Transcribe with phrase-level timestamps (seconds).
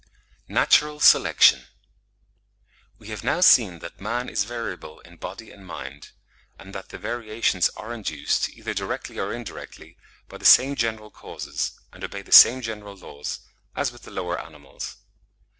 [0.49, 1.67] NATURAL SELECTION.
[2.97, 6.09] We have now seen that man is variable in body and mind;
[6.57, 11.79] and that the variations are induced, either directly or indirectly, by the same general causes,
[11.93, 13.41] and obey the same general laws,
[13.75, 14.97] as with the lower animals.